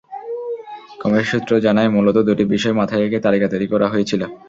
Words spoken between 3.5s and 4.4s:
তৈরি করা হয়েছিল।